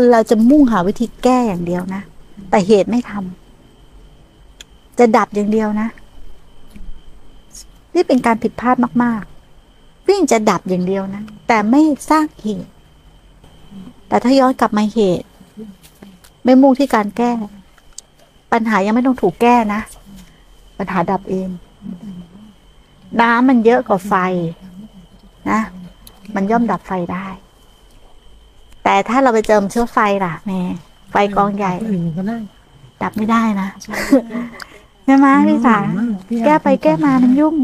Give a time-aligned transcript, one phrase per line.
[0.00, 2.02] คนเราจะมุ่งหาวิธีแก้อย่างเดียวนะ
[2.50, 5.88] แต่เหตุไม่ทำจะดับอย่างเดียวนะ
[7.94, 9.22] นี่เป็นการผิดพลาดมาก
[9.66, 12.70] ๆ วิ่งจะดับอย่างเดียวนะ แต่ไม่สร้างเหตุ
[14.08, 15.26] แต่ถ้าย้อนกลับมาเหตุ
[16.44, 17.30] ไม่มุ่งที่การแก้
[18.52, 19.80] ปัญหายังไม่ต้องถูกแก้นะ
[20.78, 21.48] ปัญหาดับเอง
[23.20, 24.14] น้ำมันเยอะกว่าไฟ
[25.50, 25.60] นะ
[26.34, 27.28] มันย่อมดับไฟได้
[28.88, 30.60] แต่ถ้าเราไปเจิมเชื้อไฟล่ะแม่
[31.10, 32.38] ไฟกองใหญ่อื่นก็ได้
[33.02, 33.68] ดับไม่ได้นะ
[35.04, 35.76] ใช่ไหมพี่สา
[36.44, 37.54] แก้ไปแก้มามันยุ่ง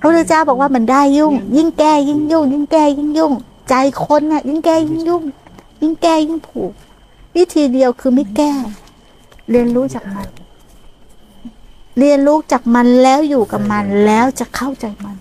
[0.00, 3.32] พระพุทธเจ้าบอกว่ามันได้ยุ่ง ยิ่งแก้ยิ่งยุ่ง ยิ่งแก้ยิ่งยุ่ง
[3.68, 3.74] ใจ
[4.04, 5.22] คนน่ะ ยิ่งแก้ยิ่งยุ่ง
[5.82, 6.72] ยิ่งแก้ยิ่งผูก
[7.36, 8.52] วิธีเดียวคือไม่แก้
[9.50, 10.28] เรียนรู้จากมัน
[11.98, 15.16] เรียนรู้จากมันแล้วอยู่กับมันแล้วจะเข้าใจมัน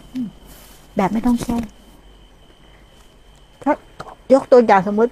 [0.95, 1.57] แบบไม่ต้องแก้
[3.63, 3.73] ถ้า
[4.33, 5.11] ยกตัวอย่างสมมติ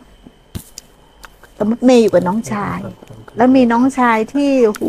[1.60, 2.80] สมมติเมย์อยู่กับน้องชาย
[3.38, 4.84] แล้วมีน้องชายที่โอ้โห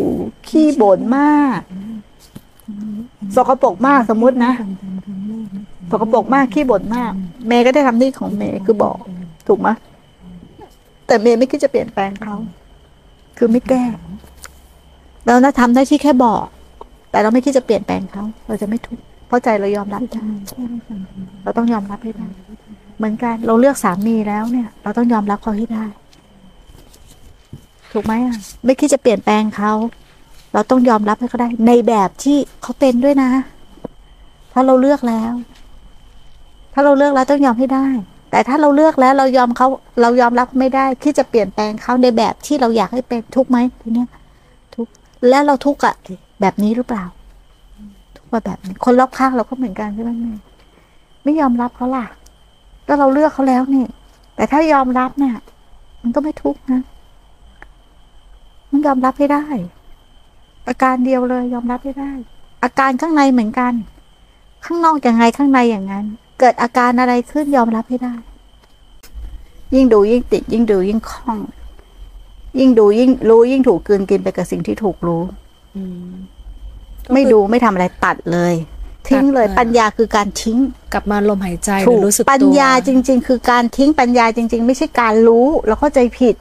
[0.48, 1.60] ขี้บ่นมาก
[3.36, 4.52] สกปรกมากสมมุตินะ
[5.90, 7.12] สกปรกมากขี้บ่นมาก
[7.46, 8.98] เมย์ก็ได้ทำหน้าที่ของเมย์คือบอก
[9.46, 9.68] ถูกไหม
[11.06, 12.36] แต่เมย์ไม่คิดจะเปลี่ยนแปลงเขา
[13.38, 13.84] คือไม่แก้
[15.26, 16.44] เรานะทำได้ที่แค่บอก
[17.10, 20.24] แต่เราไม่คิดจะเปลี่ยนแปลงเขาเราจะไม่ทุกข์เพราะใจเรายอมรับได้
[21.42, 22.26] เราต้องยอมรับให้ได้
[22.98, 25.84] เหมือนกันเราเลือกสามีแล้วเนี่ย เราต้องยอมรับเขาให้ได้
[27.92, 29.72] ถูกไหมอะไม่คิดจะเปลี่ยนแปลงเขา
[30.52, 33.30] เราต้องยอมรับให้เขาได้ ในแบบที่เขาเป็นด้วยนะ
[34.50, 35.32] เพราเราเลือกแล้ว
[36.72, 37.86] ถ้าเราเลือกแล้วต้องยอมให้ได้
[38.30, 39.68] แต่ถ้าเราเลือกแล้วเรายอมเขา
[40.00, 44.08] เรายอมรับไม่ได้ที่จะเปลี่ยนแปลงเขาในแบบที่เราอยากให้เป็นทุกไหมทีเนี้ย
[44.74, 44.86] ทุก
[45.28, 45.94] แล้วเราทุกอะ
[46.40, 47.04] แบบนี้หรือเปล่า
[48.16, 50.34] ทุกว่าแบบนี้คนรอบข้างเราก็เหมือนกันใช่ไหมแม่
[51.24, 52.06] ไม่ยอมรับเขาล่ะ
[52.86, 53.84] แล้วเราเลือกเขาแล้วนี่
[54.36, 55.34] แต่ถ้ายอมรับเนี่ย
[56.02, 56.82] มันก็ไม่ทุกข์นะ
[58.86, 59.44] ยอมรับให้ได้
[60.68, 62.12] อาการเดียวเลย ยอมรับให้ได้
[62.64, 63.72] อาการข้างในเหมือนกัน
[64.64, 66.04] ข้างนอกอย่างไงข้างในอย่างนั้น
[66.40, 68.14] เกิดอาการอะไรขึ้นยอมรับให้ได้
[69.74, 71.38] ยิ่งดูยิ่งติด ยิ่งดูยิ่งคล่อง
[72.58, 75.22] ยิ่งดูยิ่งรู้ยิ่งถูกกลืนกินไปกับสิ่งที่ถูกรู้
[75.76, 76.10] อืม
[77.12, 78.54] ไม่ดูไม่ทำอะไรตัดเลย
[79.08, 80.58] ทิ้งเลยตัดเลยปัญญาคือการทิ้ง
[80.92, 86.34] กลับมาลมหายใจหถูรือกรู้สึกตัวปัญญาจริง ๆ คือการทิ้งปัญญาจริง ๆ ไม่ใช่การรู้เราเข้าใจผิด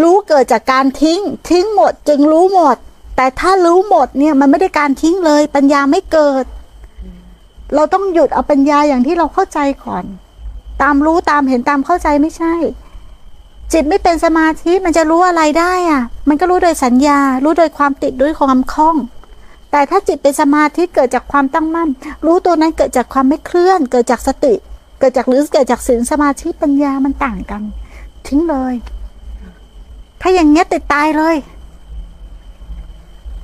[0.00, 1.20] รู้เกิดจากการทิ้ง
[1.50, 2.76] ทิ้งหมดจึงรู้หมด
[3.16, 6.44] แต่ถ้ารู้หมดเนี่ยมันไม่ได้การทิ้งเลย ปัญญาไม่เกิด
[7.74, 10.04] เราต้องหยุดเอาปัญญาอย่างที่เราเข้าใจก่อน
[10.82, 12.54] ตามรู้ตามเห็นตามเข้าใจไม่ใช่
[13.72, 18.96] จิตไม่เป็นสมาธิมันจะรู้อะไรได้อะ มันก็รู้โดยสัญญา รู้โดยความติดด้วยความคล่อง
[19.70, 21.88] แต่ถ้าจิตเป็นสมาธิเกิดจากความตั้งมั่น
[22.26, 24.54] รู้ตัวนั้นเกิดจากความไม่เคลื่อน เกิดจากสติ
[24.98, 27.62] เกิดจากหรือเกิดจากศีลสมาธิปัญญามันต่างกัน
[28.26, 28.74] ทิ้งเลย
[30.22, 31.36] ถ้าอย่างเงี้ยติดตายเลย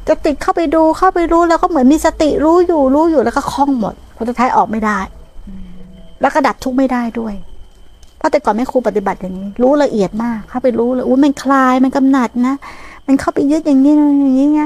[0.08, 4.98] จะติดเข้าไปดูเข้าไปรู้แล้วก็เหมือนมีสติรู้อยู่รู้อยู่แล้วก็คล่องหมดพอสุดท้ายออกไม่ได้
[6.20, 7.34] แล้วก็ดับทุกข์ไม่ได้ด้วย
[8.18, 12.54] เพราะแต่ก่อนแม่ครูปฏิบัติอย่างนี้ รู้ละเอียดมากเข้าไปรู้เลยอุ้ยมันคลายมันกำหนัดนะ
[13.06, 14.62] มันเข้าไปยึดอย่างนี้อย่างนี้ไง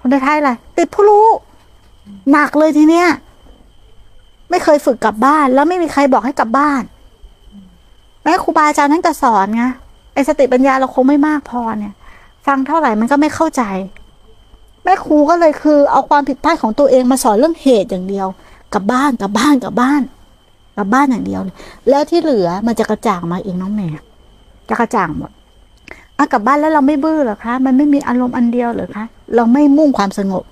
[0.00, 1.26] คนท้ายอะไรติดผู้รู้
[2.30, 3.08] หนักเลยทีเนี้ย
[4.50, 6.82] ไม่เคยฝึกกลับบ้าน แล้วไม่มีใครบอกให้กลับบ้าน
[8.22, 9.64] แม่ครูบาอาจารย์ท่านก็สอนไง
[10.14, 11.94] ไอสติปัญญาเราคงไม่มากพอเนี่ย
[12.46, 13.62] ฟังเท่าไหร่มันก็ไม่เข้าใจ
[14.84, 18.26] แม่ครูก็เลยคือ เอาความผิดพลาดของตัวเองมาสอนเรื่องเหตุอย่างเดียว
[18.74, 20.02] กลับบ้านกลับบ้านกลับบ้าน
[20.76, 21.56] กลับบ้านอย่างเดียวเลย
[21.88, 23.88] แล้วที่เหลือมันจะกระจ่างมาเองน้องแม่
[24.68, 25.30] จะกระจ่างหมด
[26.18, 30.44] อากลับบ้านแล้วเราไม่บื้อเหรอคะ มันไม่มีอารมณ์อันเดียวเหรอคะ เราไม่มุ่งความสงบ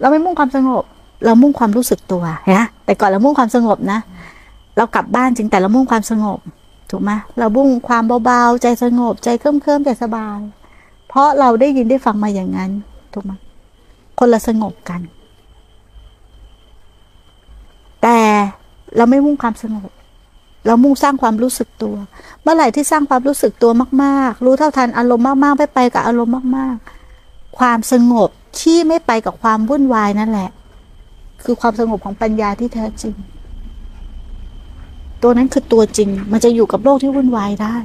[0.00, 0.82] เราไม่มุ่งความสงบ
[1.24, 2.22] เรามุ่งความรู้สึกตัว
[2.54, 3.98] นะแต่ก่อนเรามุ่งความสงบนะ
[4.76, 6.38] เรากลับบ้านจริงแต่เรามุ่งความสงบ
[6.90, 10.38] ถูกไหมเรามุ่งความเบาๆ ใจสงบใจเคลิ้มๆใจสบาย
[11.08, 12.70] เพราะเราได้ยินได้ฟังมาอย่างนั้น
[13.12, 13.32] ถูกไหม
[14.18, 15.00] คนละสงบกัน
[18.02, 18.18] แต่
[18.96, 19.90] เราไม่มุ่งความสงบ
[20.66, 21.96] เรามุ่งสร้างความรู้สึกตัว
[22.42, 23.70] เมื่อไหร่ที่สร้างความรู้สึกตัว
[24.02, 26.76] มากๆ รู้เท่าทันอารมณ์มากๆ ไปไปกับอารมณ์มาก
[27.16, 28.28] ๆ ความสงบ
[28.60, 30.50] ที่ไม่ไปกับความวุ่นวายนั่นแหละ
[31.44, 33.14] คือความสงบของปัญญาที่แท้จริง
[35.28, 37.76] ตัวนั้นคือตัวจริง มันจะอยู่กับโลกที่วุ่นวายได้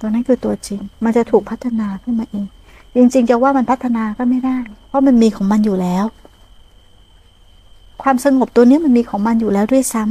[0.00, 2.46] ตัวนั้นคือตัวจริง มันจะถูกพัฒนาขึ้นมาเอง
[2.96, 4.56] จริง ๆ จะว่ามันพัฒนาก็ไม่ได้
[4.88, 6.04] เพราะมันมีของมันอยู่แล้ว
[8.02, 10.04] ความสงบตัวนี้มันมีของมันอยู่แล้วด้วยซ้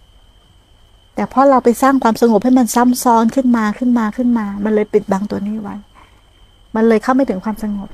[0.00, 5.76] ำแต่พราะเราไปสร้างความสงบให้มันซ้ำซ้อนขึ้นมาขึ้นมาขึ้นมา มันเลยปิดบังตัวนี้ไว้
[6.74, 7.88] มันเลยเข้าไม่ถึงความสงบ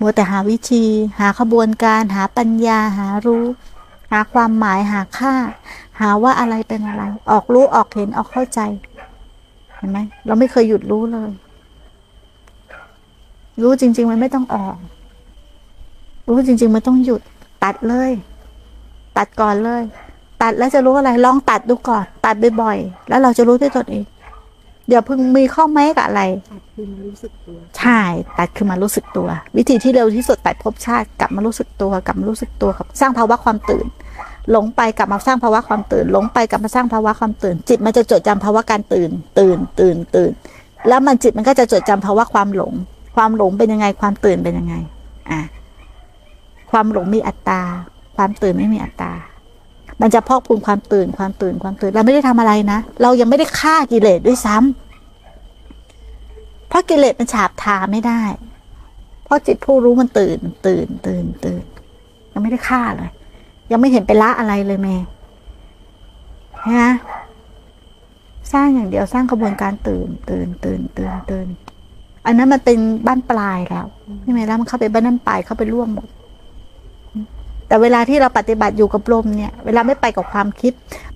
[0.00, 0.84] มัวแต่หาวิธี
[1.18, 5.34] หาขบวนการ หาปัญญาหารู้าความหมายหาค่า
[6.00, 8.60] หาว่าอะไรเป็นอะไร ออกรู้ออกเห็นออกเข้าใจ
[9.76, 11.30] เห็นไหมเราไม่เคยหยุดรู้เลย
[13.62, 14.76] รู้จริง ๆ มันไม่ต้องออก
[16.28, 17.22] รู้จริง ๆ มันต้องหยุด
[17.64, 18.10] ตัดเลย
[19.16, 19.82] ตัดก่อนเลย
[20.42, 24.04] ตัดแล้วจะรู้อะไร ลองตัดดูก่อน ตัดบ่อยๆแล้วเราจะรู้ด้วยตนเอง
[24.90, 26.22] อย่าเพิ่งมีข้อแม้กับอะไร
[26.74, 28.00] คือมันรู้สึกตัว ใช่
[28.38, 33.86] ตัดคือมารู้สึกตัว วิธีที่เร็วที่สุดตัดภพชาติกลับมารู้สึกตัวกลับมารู้สึกตัวกับสร้างภาวะความตื่น
[34.50, 40.30] หลงไปกลับมาสร้างภาวะความตื่น หลงไปกลับมาสร้างภาวะความตื่น จิตมันจะจดจำภาวะการตื่น ตื่น ตื่น ตื่น
[40.88, 42.72] แล้วมันจิตมันก็จะจดจำภาวะความหลง
[43.16, 44.74] ความหลงเป็นยังไง ความตื่นเป็นยังไง
[45.30, 45.40] อะ
[46.70, 47.60] ความหลงมีอัตตา
[48.16, 49.03] ความตื่นไม่มีอัตตา
[50.00, 58.22] มันจะพอกพูนความตื่นความตื่นความตื่น เราไม่ได้ทำอะไรนะ เรายังไม่ได้ฆ่ากิเลสด้วยซ้ำเพราะกิเลสมันฉาบทาไม่ได้
[59.24, 61.64] เพราะจิตผู้รู้มันตื่น ตื่น ตื่น ตื่น
[62.32, 63.10] ยังไม่ได้ฆ่าเลย
[63.70, 64.96] ยังไม่เห็นไปละอะไรเลยแม่
[66.72, 66.90] นะ
[68.52, 71.46] สร้างอย่างเดียวสร้างกระบวนการตื่น ตื่น ตื่น ตื่น ตื่น
[72.26, 73.86] อันนั้นมันเป็นบ้านปลายแล้ว
[74.22, 76.08] ใช่ไหมแล้วมันเข้าไปบ้านน้ำปลายเข้าไปร่วมหมด
[77.68, 80.72] แต่เวลาที่เราปฏิบัติอยู่กับลมเนี่ย เวลาไม่ไปกับความคิด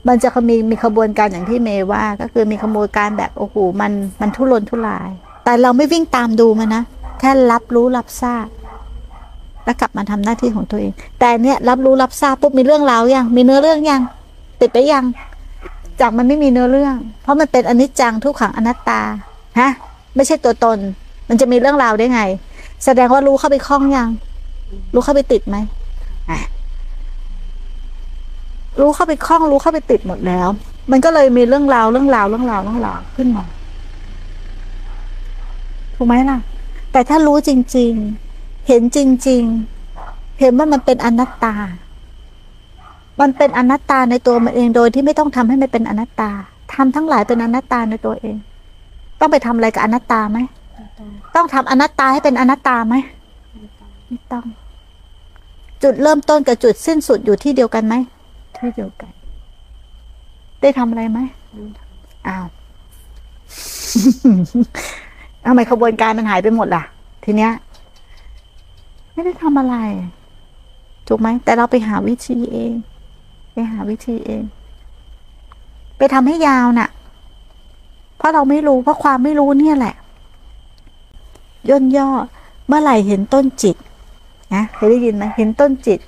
[0.08, 5.10] มันจะมีมีขบวนการอย่างที่เมย์ว่า ก็คือมีขบวนการแบบโอ้โหมันมันทุรนทุราย
[5.44, 6.82] แต่เราไม่วิ่งตามดูมันนะ
[7.20, 8.46] แค่รับรู้รับทราบ
[9.64, 14.02] แล้วกลับมาทำหน้าที่ของตัวเอง แต่เนี่ยรับรู้รับทราบปุ๊บมีเรื่องราวยังมีเนื้อเรื่องยัง
[14.60, 15.04] ติดไปยัง
[16.00, 19.00] จากมันไม่มีเนื้อเรื่อง เพราะมันเป็นอนิจจังทุกขังอนัตตา
[19.60, 19.70] ฮะ
[20.16, 20.78] ไม่ใช่ตัวตน
[21.28, 22.22] มันจะมีเรื่องราวได้ไง
[22.84, 24.08] แสดงว่ารู้เข้าไปคล้องยัง
[24.94, 25.56] รู้เข้าไปติดไหม
[28.80, 30.48] รู้เข้าไปคล้องรู้เข้าไปติดหมดแล้ว
[30.90, 33.44] มันก็เลยมีเรื่องราวเรื่องราวเรื่องราวเรื่องราวขึ้นมา
[35.94, 36.38] ถูกไหมล่ะ
[36.92, 37.92] แต่ถ้ารู้จริง
[38.30, 38.98] ๆ เห็นจ
[39.28, 39.42] ริง
[39.90, 41.54] ๆ เห็นว่ามันเป็นอนัตตา
[43.20, 46.30] มันเป็นอนัตตาในตัวมันเองโดยที่ไม่ต้องทำให้มันเป็นอนัตตา
[46.74, 48.36] ทำทั้งหลายเป็นอนัตตาในตัวเอง
[49.20, 50.38] ต้องไปทำอะไรกับอนัตตาไหม
[51.34, 52.94] ต้องทำอนัตตาให้เป็นอนัตตาไหม
[54.08, 54.44] ไม่ต้อง
[55.82, 57.94] จุดเริ่มต้นกับจุดสิ้นสุดอยู่ที่เดียวกันไหม
[58.56, 59.12] ที่เดียวกัน
[60.60, 61.18] ได้ทำอะไรไหม
[62.28, 62.46] อ้าว
[65.44, 66.82] ทำไมขบวนการมันหายไปหมดล่ะ
[67.24, 67.52] ทีเนี้ย
[69.12, 69.76] ไม่ได้ทำอะไร
[71.08, 72.72] ถูกไหม แต่เราไปหาวิธีเอง
[73.52, 74.42] ไปหาวิธีเอง
[75.98, 76.88] ไปทำให้ยาวน่ะ
[78.16, 79.94] เพราะเราไม่รู้ เพราะความไม่รู้เนี่ยแหละ
[81.68, 82.08] ย่นย่อ
[82.66, 83.76] เมื่อไหร่เห็นต้นจิต
[84.54, 86.00] นะเคยได้ยินไหมเห็นต้นจิต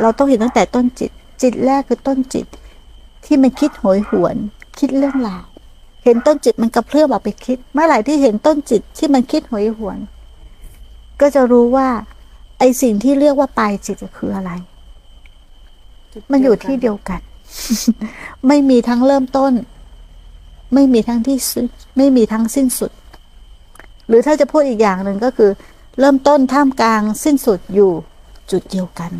[0.00, 1.10] เราต้องเห็นตั้งแต่ต้นจิต
[1.42, 2.46] จิตแรกคือต้นจิต
[3.24, 4.36] ที่มันคิดโหยหวน
[4.78, 5.44] คิดเรื่องราว
[6.04, 9.98] เห็นต้นจิตมันกระเพื่อมออกไปคิด เมื่อไหร่ที่เห็นต้นจิตที่มันคิดโหยหวน
[11.20, 11.88] ก็จะรู้ว่า
[12.58, 14.50] ไอสิ่งที่เรียกว่าปลายจิตคืออะไร
[16.30, 17.20] มันอยู่ที่เดียวกัน
[18.48, 19.52] ไม่มีทั้งเริ่มต้น
[20.74, 22.92] ไม่มีทั้งที่สุดไม่มีทั้งสิ้นสุด
[24.08, 25.50] หรือถ้าจะพูดอีกอย่างหนึ่งก็คือ
[25.98, 27.90] เริ่มต้นท่ามกลางสิ้นสุดอยู่
[28.50, 29.12] จุดเดียวกัน